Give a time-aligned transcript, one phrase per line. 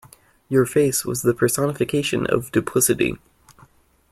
[0.49, 3.19] Your face was the personification of duplicity.